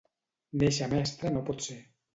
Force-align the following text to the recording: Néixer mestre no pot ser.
Néixer 0.63 0.89
mestre 0.97 1.35
no 1.37 1.47
pot 1.51 1.67
ser. 1.69 1.83